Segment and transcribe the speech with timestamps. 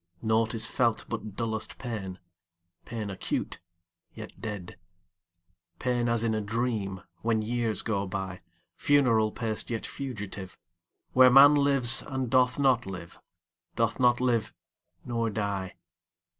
[0.23, 2.17] Naught is felt but dullest pain,
[2.85, 3.59] Pain acute,
[4.15, 4.79] yet dead;
[5.77, 10.57] Pain as in a dream, When years go byFuneral paced, yet fugitive,
[11.13, 13.19] When man lives, and doth not live,
[13.75, 15.75] Doth not live—nor die.